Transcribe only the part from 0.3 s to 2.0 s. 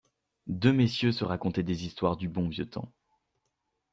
Deux messieurs se racontaient des